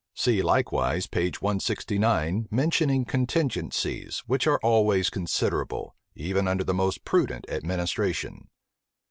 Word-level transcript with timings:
See 0.15 0.41
likewise 0.41 1.05
p. 1.05 1.29
169. 1.29 2.47
mentioning 2.49 3.05
contingencies, 3.05 4.23
which 4.25 4.47
are 4.47 4.59
always 4.63 5.11
considerable, 5.11 5.95
even 6.15 6.47
under 6.47 6.63
the 6.63 6.73
most 6.73 7.05
prudent 7.05 7.45
administration. 7.47 8.47